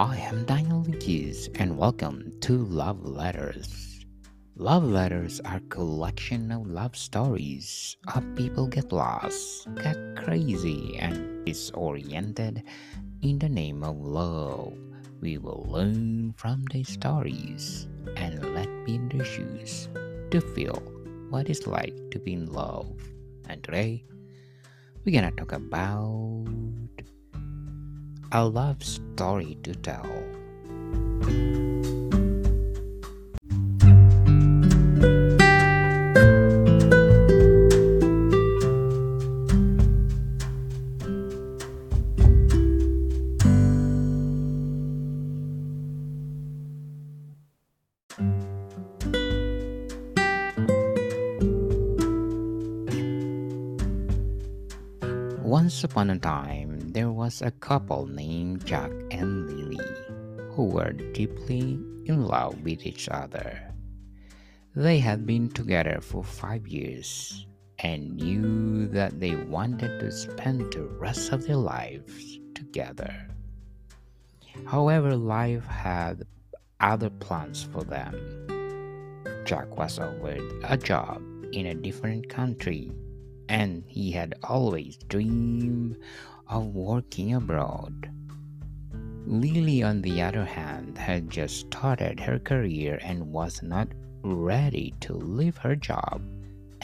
I 0.00 0.16
am 0.16 0.46
Daniel 0.46 0.80
Lucas 0.80 1.50
and 1.56 1.76
welcome 1.76 2.32
to 2.40 2.56
Love 2.56 3.04
Letters. 3.04 4.00
Love 4.56 4.82
letters 4.82 5.42
are 5.44 5.58
a 5.58 5.68
collection 5.68 6.50
of 6.50 6.66
love 6.66 6.96
stories 6.96 7.98
of 8.14 8.24
people 8.34 8.66
get 8.66 8.92
lost, 8.92 9.68
get 9.74 9.98
crazy 10.16 10.96
and 10.96 11.44
disoriented 11.44 12.62
in 13.20 13.38
the 13.38 13.50
name 13.50 13.84
of 13.84 13.98
love. 13.98 14.72
We 15.20 15.36
will 15.36 15.66
learn 15.68 16.32
from 16.32 16.64
their 16.72 16.84
stories 16.84 17.86
and 18.16 18.40
let 18.54 18.70
be 18.86 18.94
in 18.94 19.10
their 19.10 19.26
shoes 19.26 19.90
to 20.30 20.40
feel 20.40 20.80
what 21.28 21.50
it's 21.50 21.66
like 21.66 21.92
to 22.12 22.18
be 22.18 22.32
in 22.32 22.46
love. 22.46 22.88
And 23.50 23.62
today 23.62 24.06
we're 25.04 25.12
gonna 25.12 25.30
talk 25.32 25.52
about 25.52 26.48
a 28.32 28.44
love 28.44 28.82
story 28.82 29.58
to 29.64 29.74
tell. 29.74 30.06
Once 55.42 55.82
upon 55.82 56.10
a 56.10 56.18
time, 56.18 56.69
there 56.92 57.10
was 57.12 57.40
a 57.40 57.52
couple 57.52 58.06
named 58.06 58.66
Jack 58.66 58.90
and 59.12 59.48
Lily 59.48 59.78
who 60.50 60.64
were 60.64 60.92
deeply 60.92 61.78
in 62.06 62.24
love 62.26 62.60
with 62.64 62.84
each 62.84 63.08
other. 63.08 63.62
They 64.74 64.98
had 64.98 65.24
been 65.24 65.50
together 65.50 66.00
for 66.00 66.24
five 66.24 66.66
years 66.66 67.46
and 67.78 68.16
knew 68.16 68.88
that 68.88 69.20
they 69.20 69.36
wanted 69.36 70.00
to 70.00 70.10
spend 70.10 70.72
the 70.72 70.82
rest 70.98 71.32
of 71.32 71.46
their 71.46 71.56
lives 71.56 72.40
together. 72.54 73.28
However, 74.66 75.16
life 75.16 75.64
had 75.66 76.24
other 76.80 77.10
plans 77.10 77.62
for 77.62 77.84
them. 77.84 78.14
Jack 79.44 79.76
was 79.76 79.98
offered 79.98 80.42
a 80.64 80.76
job 80.76 81.22
in 81.52 81.66
a 81.66 81.74
different 81.74 82.28
country 82.28 82.92
and 83.48 83.82
he 83.88 84.12
had 84.12 84.34
always 84.44 84.96
dreamed 85.08 85.96
of 86.50 86.66
working 86.74 87.34
abroad. 87.34 88.10
Lily, 89.24 89.82
on 89.82 90.02
the 90.02 90.20
other 90.20 90.44
hand, 90.44 90.98
had 90.98 91.30
just 91.30 91.60
started 91.60 92.18
her 92.18 92.38
career 92.40 92.98
and 93.02 93.32
was 93.32 93.62
not 93.62 93.88
ready 94.22 94.92
to 95.00 95.14
leave 95.14 95.56
her 95.58 95.76
job 95.76 96.20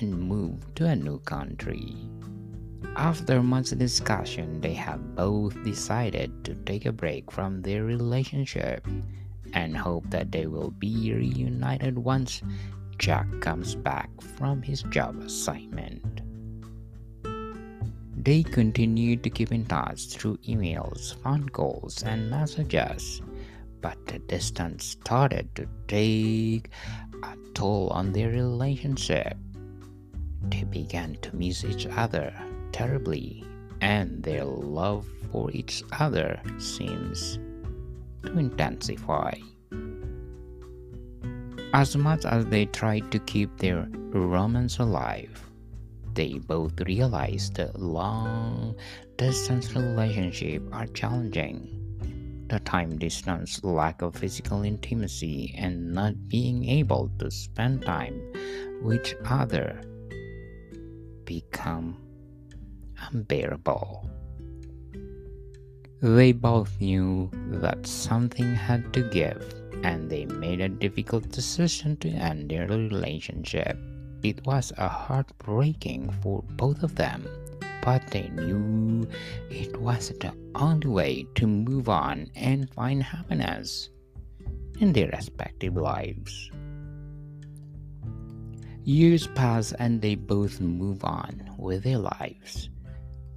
and 0.00 0.18
move 0.18 0.74
to 0.74 0.86
a 0.86 0.96
new 0.96 1.20
country. 1.20 1.94
After 2.96 3.42
much 3.42 3.70
discussion, 3.70 4.60
they 4.60 4.74
have 4.74 5.14
both 5.14 5.54
decided 5.62 6.44
to 6.44 6.54
take 6.66 6.84
a 6.84 6.92
break 6.92 7.30
from 7.30 7.62
their 7.62 7.84
relationship 7.84 8.86
and 9.54 9.76
hope 9.76 10.10
that 10.10 10.32
they 10.32 10.46
will 10.46 10.72
be 10.72 11.14
reunited 11.14 11.96
once 11.96 12.42
Jack 12.98 13.26
comes 13.40 13.74
back 13.76 14.10
from 14.20 14.62
his 14.62 14.82
job 14.84 15.20
assignment. 15.22 16.22
They 18.24 18.44
continued 18.44 19.24
to 19.24 19.30
keep 19.30 19.50
in 19.50 19.64
touch 19.66 20.06
through 20.06 20.36
emails, 20.46 21.16
phone 21.24 21.48
calls, 21.48 22.04
and 22.04 22.30
messages, 22.30 23.20
but 23.80 23.98
the 24.06 24.20
distance 24.20 24.84
started 24.84 25.52
to 25.56 25.66
take 25.88 26.70
a 27.24 27.34
toll 27.52 27.88
on 27.88 28.12
their 28.12 28.30
relationship. 28.30 29.36
They 30.40 30.62
began 30.62 31.16
to 31.22 31.34
miss 31.34 31.64
each 31.64 31.86
other 31.86 32.32
terribly, 32.70 33.44
and 33.80 34.22
their 34.22 34.44
love 34.44 35.04
for 35.32 35.50
each 35.50 35.82
other 35.98 36.40
seems 36.58 37.40
to 38.22 38.38
intensify. 38.38 39.34
As 41.74 41.96
much 41.96 42.24
as 42.24 42.46
they 42.46 42.66
tried 42.66 43.10
to 43.10 43.18
keep 43.18 43.58
their 43.58 43.88
romance 44.12 44.78
alive, 44.78 45.50
they 46.14 46.38
both 46.38 46.80
realized 46.80 47.56
that 47.56 47.80
long 47.80 48.74
distance 49.16 49.74
relationships 49.74 50.68
are 50.72 50.86
challenging. 50.88 51.78
The 52.48 52.60
time 52.60 52.98
distance, 52.98 53.64
lack 53.64 54.02
of 54.02 54.14
physical 54.14 54.62
intimacy, 54.62 55.54
and 55.56 55.94
not 55.94 56.28
being 56.28 56.68
able 56.68 57.10
to 57.18 57.30
spend 57.30 57.82
time 57.82 58.20
with 58.82 59.00
each 59.00 59.14
other 59.24 59.80
become 61.24 61.96
unbearable. 63.10 64.10
They 66.02 66.32
both 66.32 66.80
knew 66.80 67.30
that 67.62 67.86
something 67.86 68.54
had 68.54 68.92
to 68.92 69.02
give, 69.08 69.40
and 69.82 70.10
they 70.10 70.26
made 70.26 70.60
a 70.60 70.68
difficult 70.68 71.30
decision 71.30 71.96
to 71.98 72.08
end 72.10 72.50
their 72.50 72.66
relationship. 72.66 73.78
It 74.22 74.46
was 74.46 74.72
a 74.78 74.88
heartbreaking 74.88 76.10
for 76.22 76.44
both 76.56 76.84
of 76.84 76.94
them, 76.94 77.26
but 77.82 78.06
they 78.08 78.28
knew 78.28 79.08
it 79.50 79.76
was 79.80 80.10
the 80.20 80.32
only 80.54 80.86
way 80.86 81.26
to 81.34 81.46
move 81.48 81.88
on 81.88 82.30
and 82.36 82.70
find 82.70 83.02
happiness 83.02 83.90
in 84.78 84.92
their 84.92 85.08
respective 85.08 85.74
lives. 85.74 86.50
Years 88.84 89.26
pass 89.28 89.72
and 89.72 90.00
they 90.00 90.14
both 90.14 90.60
move 90.60 91.04
on 91.04 91.54
with 91.58 91.82
their 91.82 91.98
lives. 91.98 92.70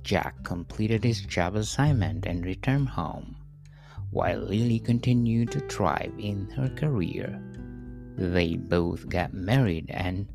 Jack 0.03 0.43
completed 0.43 1.03
his 1.03 1.21
job 1.21 1.55
assignment 1.55 2.27
and 2.27 2.45
returned 2.45 2.89
home, 2.89 3.35
while 4.11 4.37
Lily 4.37 4.77
continued 4.79 5.49
to 5.51 5.61
thrive 5.61 6.13
in 6.19 6.47
her 6.51 6.69
career. 6.69 7.41
They 8.17 8.55
both 8.55 9.09
got 9.09 9.33
married 9.33 9.89
and 9.89 10.27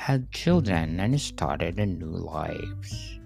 had 0.00 0.32
children 0.32 0.98
and 0.98 1.20
started 1.20 1.78
a 1.78 1.84
new 1.84 2.08
lives. 2.08 3.20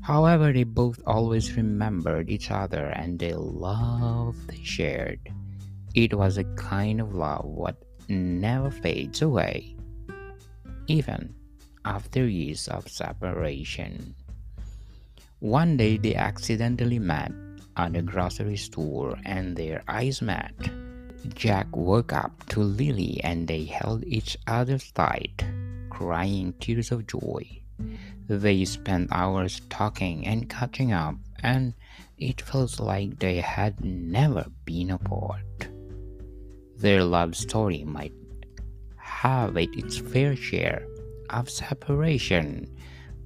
However, 0.00 0.54
they 0.54 0.64
both 0.64 0.98
always 1.06 1.52
remembered 1.52 2.30
each 2.30 2.50
other 2.50 2.86
and 2.96 3.18
the 3.18 3.36
love 3.36 4.34
they 4.46 4.64
shared. 4.64 5.20
It 5.94 6.14
was 6.14 6.38
a 6.38 6.48
kind 6.56 7.02
of 7.02 7.14
love 7.14 7.44
what 7.44 7.76
never 8.08 8.70
fades 8.70 9.20
away, 9.20 9.76
even 10.86 11.34
after 11.84 12.26
years 12.26 12.68
of 12.68 12.88
separation. 12.88 14.16
One 15.40 15.76
day 15.76 15.98
they 15.98 16.14
accidentally 16.14 16.98
met 16.98 17.32
at 17.76 17.94
a 17.94 18.00
grocery 18.00 18.56
store 18.56 19.18
and 19.26 19.54
their 19.54 19.82
eyes 19.86 20.22
met. 20.22 20.56
Jack 21.34 21.68
woke 21.76 22.14
up 22.14 22.32
to 22.48 22.60
Lily 22.60 23.20
and 23.22 23.46
they 23.46 23.64
held 23.64 24.04
each 24.04 24.38
other 24.46 24.78
tight 24.78 25.44
crying 25.98 26.54
tears 26.60 26.92
of 26.92 27.08
joy. 27.08 27.42
They 28.28 28.64
spent 28.64 29.10
hours 29.10 29.60
talking 29.68 30.28
and 30.28 30.48
catching 30.48 30.92
up, 30.92 31.16
and 31.42 31.74
it 32.16 32.40
felt 32.40 32.78
like 32.78 33.18
they 33.18 33.38
had 33.40 33.84
never 33.84 34.46
been 34.64 34.92
apart. 34.92 35.68
Their 36.76 37.02
love 37.02 37.34
story 37.34 37.82
might 37.82 38.12
have 38.96 39.56
its 39.56 39.98
fair 39.98 40.36
share 40.36 40.86
of 41.30 41.50
separation, 41.50 42.70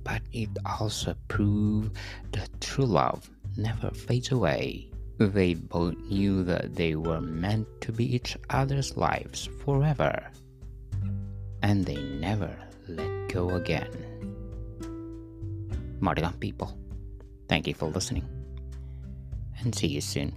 but 0.03 0.23
it 0.33 0.49
also 0.65 1.15
proved 1.29 1.95
that 2.33 2.49
true 2.63 2.87
love 2.87 3.29
never 3.59 3.91
fades 3.91 4.33
away. 4.33 4.89
They 5.19 5.53
both 5.55 5.99
knew 6.09 6.43
that 6.45 6.75
they 6.75 6.97
were 6.97 7.21
meant 7.21 7.69
to 7.83 7.93
be 7.93 8.15
each 8.15 8.39
other's 8.49 8.97
lives 8.97 9.51
forever 9.63 10.33
and 11.63 11.85
they 11.85 11.97
never 11.97 12.51
let 12.89 13.29
go 13.29 13.51
again. 13.51 13.89
Mardigan 16.01 16.39
people, 16.41 16.77
thank 17.49 17.67
you 17.67 17.75
for 17.75 17.87
listening 17.87 18.29
and 19.61 19.75
see 19.75 19.87
you 19.87 20.01
soon. 20.01 20.33